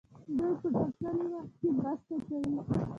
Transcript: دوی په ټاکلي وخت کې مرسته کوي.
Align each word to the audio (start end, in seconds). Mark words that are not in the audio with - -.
دوی 0.37 0.53
په 0.59 0.67
ټاکلي 1.01 1.27
وخت 1.33 1.49
کې 1.59 1.67
مرسته 1.77 2.15
کوي. 2.25 2.57